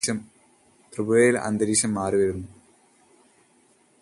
[0.93, 2.47] ത്രിപുരയിലും അന്തരീക്ഷം മാറിവരുന്നു.